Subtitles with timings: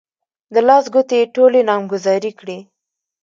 [0.53, 2.57] د لاس ګوتې يې ټولې نامګذاري کړې.